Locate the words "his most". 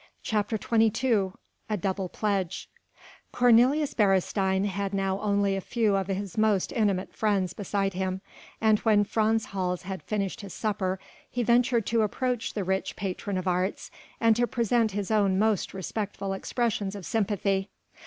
6.07-6.71